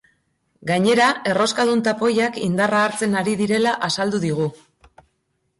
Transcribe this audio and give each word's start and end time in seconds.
Gainera, 0.69 1.09
erroskadun 1.33 1.83
tapoiak 1.87 2.39
indarra 2.47 2.81
hartzen 2.87 3.15
ari 3.21 3.39
direla 3.43 3.77
azaldu 3.89 4.23
digu. 4.29 4.53